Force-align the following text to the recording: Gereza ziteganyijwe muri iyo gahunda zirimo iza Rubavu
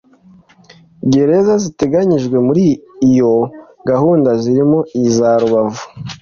Gereza 1.11 1.53
ziteganyijwe 1.63 2.37
muri 2.47 2.65
iyo 3.09 3.33
gahunda 3.89 4.29
zirimo 4.41 4.79
iza 5.05 5.29
Rubavu 5.41 5.85